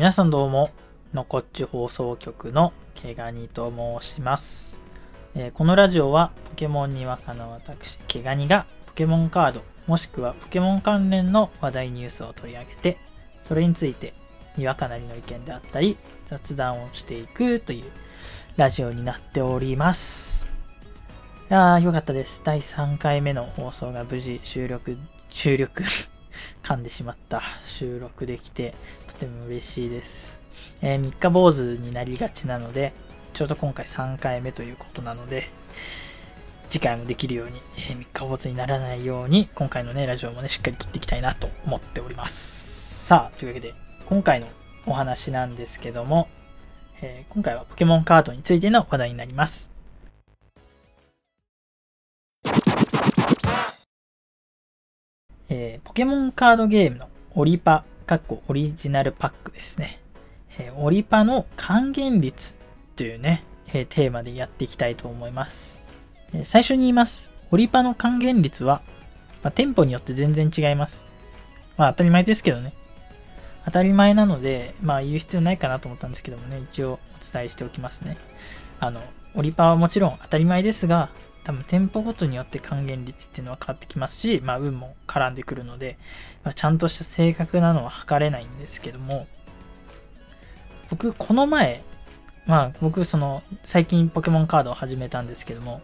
[0.00, 0.70] 皆さんどうも、
[1.12, 4.80] のこっち放送局のけがにと申します、
[5.34, 12.96] えーこのラジオはポケモンにわかの私、けがにがポケモンカード、もしくはポケモン関連の話題ニュースを取り上げて、
[13.44, 14.14] それについて
[14.56, 17.84] にわかなりの意見であったり、雑談をしていくという
[18.56, 20.46] ラジオになっております。
[21.50, 22.40] いやー、よかったです。
[22.42, 24.96] 第3回目の放送が無事収録、
[25.28, 25.84] 収録
[26.62, 27.42] 噛んでしまった。
[27.66, 28.74] 収録できて、
[29.08, 30.40] とても嬉しいです。
[30.82, 32.92] えー三日坊主になりがちなので、
[33.32, 35.44] ちょうど今回3回目ということなので、
[36.70, 43.06] 次回もできるように、えー三日坊主にならないように、今回のね、ラジオもね、しっかり撮っていきたいなと思っております。
[43.06, 43.74] さあ、というわけで、
[44.06, 44.46] 今回の
[44.86, 46.28] お話なんですけども、
[47.02, 49.69] えー今回はポケモンカードについての話題になります。
[55.62, 60.00] えーポケモンカードゲームのオリパ、かっこオリジナルパックですね。
[60.58, 62.56] えーオリパの還元率
[62.96, 63.44] というね、
[63.74, 65.78] えーテーマでやっていきたいと思います。
[66.32, 67.30] え最初に言います。
[67.50, 68.80] オリパの還元率は、
[69.42, 71.02] まあ、店舗によって全然違います。
[71.76, 72.72] まあ当たり前ですけどね。
[73.66, 76.98] 当たり前なので、まあ言う必要ないかなと思ったんですけどもね、一応お
[77.32, 78.16] 伝えしておきますね。
[78.78, 79.02] あの、
[79.34, 81.10] オリパはもちろん当たり前ですが、
[81.44, 85.96] 多分店舗ごとによって還元率っていうのは変わってきますし、まあ運も絡んでくるので、
[86.44, 89.26] まあ、ちゃんとした正確なのは測れないんですけども、
[90.90, 91.82] 僕、この前、
[92.46, 95.80] まあ僕、その、最近ポケモンカードを始めたんですけども、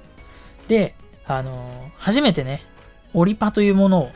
[0.68, 0.94] で、
[1.26, 2.62] あの初めてね、
[3.14, 4.10] オリパというものを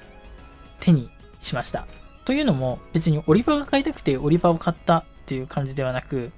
[0.80, 1.08] 手に
[1.41, 1.86] しました。
[2.24, 6.33] というのも、別にオリパが買いたくてオリパを買ったっていう感じではなく、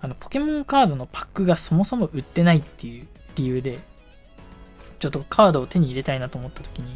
[0.00, 3.78] あの、ポケモンカードのパックがそもそも売ってないっていう理由で、
[4.98, 6.90] ちょっとカードを手に入れたいなと思った時に、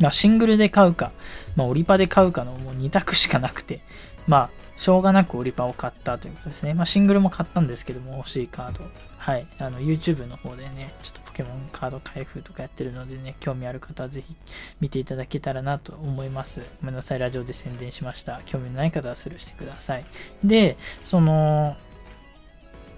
[0.00, 1.12] まあ、シングルで買うか、
[1.56, 3.80] まあ、オリパで買うかのもう2択しかなくて、
[4.26, 6.74] まあ、しょうがなくオリパを買ったということですね。
[6.74, 8.84] まあ、シングルも買ったんですけども、欲しいカード。
[9.18, 9.46] はい。
[9.58, 14.36] あの、YouTube の方でね、ちょっとポケモンカード開封とかやってるのでね、興味ある方はぜひ
[14.80, 16.60] 見ていただけたらなと思います。
[16.82, 18.42] ごめんなさい、ラジオで宣伝しました。
[18.44, 20.04] 興味のない方はスルーしてください。
[20.42, 21.76] で、その、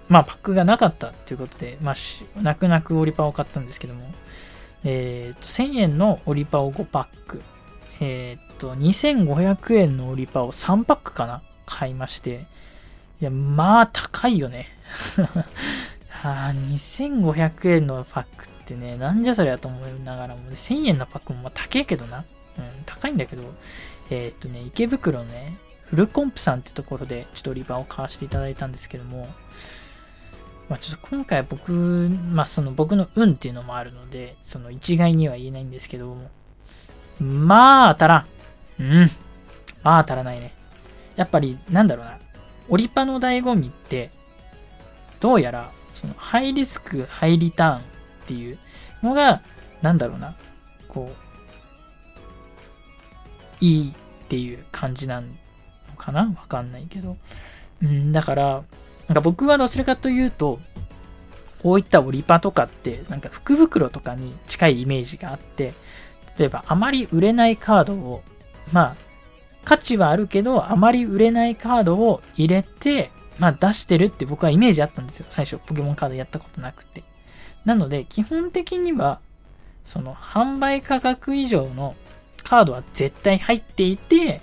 [0.09, 1.95] まあ、パックがなかったっていうことで、まあ、
[2.41, 4.01] 泣く泣くオリパを買ったんですけども、
[4.83, 7.41] えっ、と、1000円のオリパを5パック、
[7.99, 11.41] えっ、と、2500円のオリパを3パックかな？
[11.65, 12.45] 買いまして、
[13.19, 14.67] いや、まあ、高いよね。
[16.23, 22.23] あ2500円のパックってね、なんじゃそりゃと思いながらも、1000円のパックもまあ高いけどな。
[22.57, 23.43] うん、高いんだけど、
[24.09, 29.27] えっ、とね、池袋のね、フルコンプさんってところで、ちょっとオリパを買わせていただいたんですけども、
[30.69, 36.29] まあちょっと今回僕、まあその僕の運っていうのもあるので、その一概には言えないんですけども、
[37.19, 38.25] まあ当たらん。
[38.79, 39.11] うん。
[39.83, 40.53] まあ当たらないね。
[41.15, 42.17] やっぱり、なんだろうな。
[42.69, 44.11] オリパの醍醐味って、
[45.19, 47.81] どうやら、そのハイリスク、ハイリターンっ
[48.27, 48.57] ていう
[49.01, 49.41] のが、
[49.81, 50.35] なんだろうな。
[50.87, 51.15] こう、
[53.59, 55.27] いいっていう感じなの
[55.97, 57.17] かなわかんないけど。
[57.81, 58.63] うん、だから、
[59.07, 60.59] なんか僕はどちらかというと、
[61.61, 65.73] こういったオリパとかって、なんか福袋とかに近いイメージがあって、
[66.37, 68.21] 例えばあまり売れないカードを、
[68.71, 68.95] まあ、
[69.63, 73.09] 価値はあるけど、あまり売れないカードを入れて、
[73.39, 75.25] まあ出してるって僕はイメージあったんですよ。
[75.29, 77.03] 最初、ポケモンカードやったことなくて。
[77.65, 79.19] なので、基本的には、
[79.83, 81.95] その販売価格以上の
[82.43, 84.41] カードは絶対入っていて、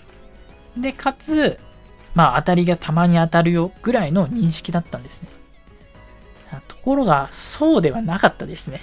[0.77, 1.59] で、かつ、
[2.15, 5.29] まあ当たりがたまに当たるよぐらいの認識だったんですね。
[6.69, 8.81] ところが、そうではなかったですね。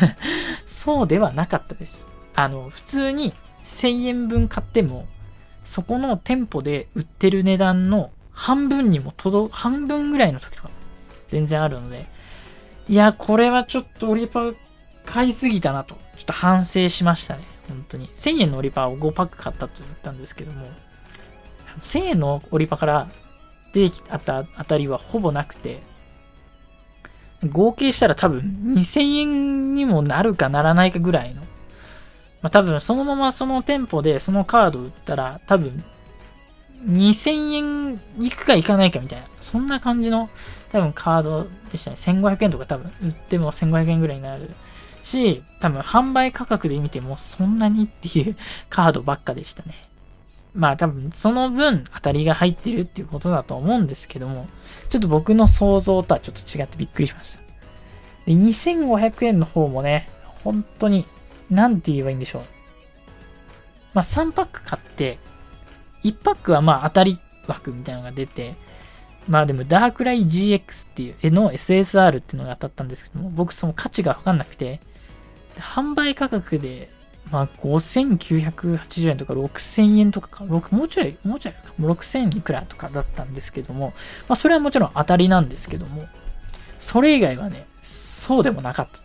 [0.66, 2.04] そうではなかったです。
[2.34, 3.32] あの、普通に
[3.64, 5.06] 1000円分買っても、
[5.64, 10.70] そこの店舗で売ってる値段の半分にも届、半分ぐらいの時とか
[11.28, 12.06] 全然あるので、
[12.88, 14.52] いや、これはちょっとオリパ
[15.04, 17.42] 買いすぎたなと、ちょっと反省しましたね。
[17.68, 18.06] 本当に。
[18.08, 20.66] 1000円のオリパを5パック買ったと言ったんですけども、
[21.82, 23.08] 1000円のオリパから
[23.72, 25.80] 出てきた当たりはほぼなくて、
[27.48, 28.40] 合計したら多分
[28.74, 31.42] 2000円にもなるかならないかぐらいの。
[32.42, 35.84] まあ多分そのままその店舗でそのカード売ったら多分
[36.86, 39.26] 2000円いくかいかないかみたいな。
[39.40, 40.28] そんな感じの
[40.70, 41.96] 多分カードでしたね。
[41.96, 44.50] 1500円とか多分売っても1500円ぐらいになる
[45.02, 48.36] し、多分販売価格で見てもそんなにっていう
[48.68, 49.87] カードばっかでしたね。
[50.54, 54.46] まあ多分その分当たりが入ってるっていうことだと思うんですけども、
[54.88, 57.40] ちょっと僕の想像とはちょっと違ってびっくりしました。
[58.26, 60.08] で、2500円の方もね、
[60.44, 61.06] 本当に、
[61.50, 62.42] なんて言えばいいんでしょう。
[63.94, 65.18] まあ3パック買って、
[66.04, 68.54] 1パックはまあ当たり枠みたいなのが出て、
[69.28, 74.80] まあでもダークライ GX っていう絵の SSR っていうのが当たったんですけども、僕その価値がわかんなくて、
[75.56, 76.88] 販売価格で、
[77.30, 83.92] まあ5980円とか6000円とかか、もうちょい、もうちょいか、6000いくらとかだったんですけども、
[84.28, 86.06] まあそれはもちろん当たりなんですけども、
[86.78, 88.98] それ以外はね、そうでもなかった。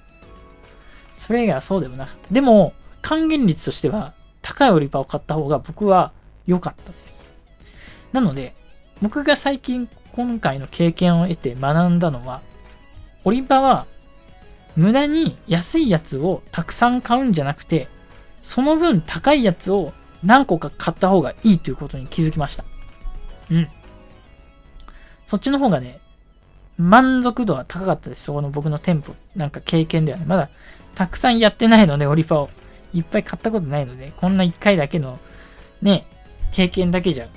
[1.17, 2.33] それ以外はそうでもなかった。
[2.33, 6.11] でも、還元率としては、高いオリパを買った方が僕は
[6.45, 7.31] 良かったです。
[8.11, 8.53] なので、
[9.01, 12.41] 僕が最近今回の経験を得て学んだのは、
[13.25, 13.85] オリパは
[14.75, 17.87] 無駄に安いやつをたくさん買うんじゃなくて、
[18.43, 19.93] その分高いやつを
[20.23, 22.63] 何個か買った方がいいということに気づきました。
[23.49, 23.67] うん。
[25.25, 25.99] そっちの方がね、
[26.77, 28.25] 満足度は高かったです。
[28.25, 29.15] そこの僕の店舗。
[29.35, 30.25] なんか経験ではね。
[30.27, 30.49] まだ
[30.95, 32.49] たくさんやってないので、オリパを。
[32.93, 35.19] いっぱい買ったことないので、こんな1回だけの
[35.81, 36.05] ね、
[36.51, 37.27] 経験だけじゃ、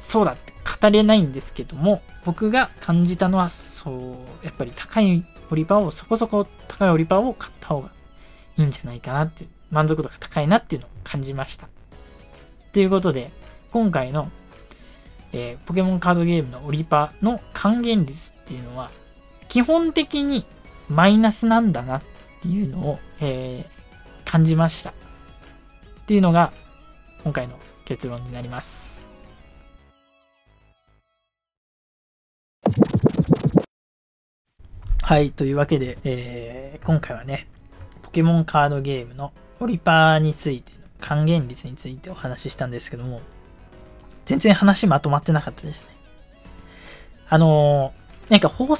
[0.00, 7.90] そうだって語れないんですけども、僕が感じたのは、そう、やっぱり高いオリパを、そこそこ高いオリパを買った方が
[8.56, 11.68] いいんじゃないかなって、満足度が高いなっていうのを感じました。
[12.72, 13.30] ということで、
[13.70, 14.30] 今回の、
[15.32, 18.90] えー、ポケモンカードゲームのオリパの還元率っていうのは、
[19.48, 20.44] 基本的に
[20.88, 22.02] マイナスなんだなっ
[22.42, 24.90] ていうのを、えー、感じました。
[24.90, 24.92] っ
[26.06, 26.52] ていうのが、
[27.22, 29.06] 今回の結論になります。
[35.02, 37.48] はい、というわけで、えー、今回はね、
[38.02, 43.20] ポケモンカードゲームのオリパーについて還元率についてお話ししたんですけども、
[44.26, 45.90] 全然話まとまってなかったですね。
[47.28, 48.76] あのー、なんか放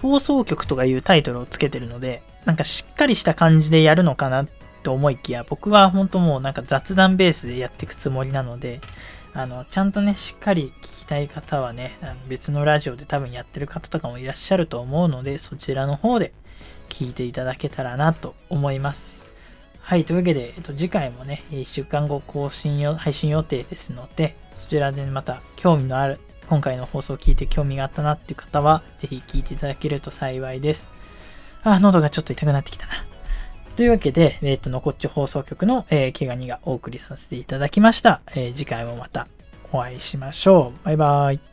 [0.00, 4.46] 放送局とかいうタイトルをつけてるので、なんかしっかりした感じでやるのかな
[4.82, 8.80] と思いきや、僕は本当もうなんか雑談ベースでやっていくつもりなので、
[9.34, 16.32] あの、ちゃんとね、しっかり聞きたい方はね、あの別のラジオで多分やってる方とかもいらっしゃると思うので、そちらの方で
[16.88, 19.22] 聞いていただけたらなと思います。
[19.82, 26.18] はい、というわけで、えっと、次回もね、1週間後更新よ、配信予定ですので、そちらでまた興味のある、
[26.48, 30.86] 今回の放送を聞いて興味があったなっていう方は、ぜひ聞いていただけると幸いです。
[31.64, 32.92] あ、喉がちょっと痛くなってきたな。
[33.76, 38.22] というわけで、えっ、と、のこっち放送局の、えー、毛ガニがお送りさせていただきました。
[38.36, 39.26] えー、次回もまた
[39.72, 40.84] お会いしましょう。
[40.84, 41.51] バイバーイ。